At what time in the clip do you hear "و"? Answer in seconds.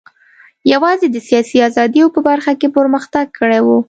3.65-3.67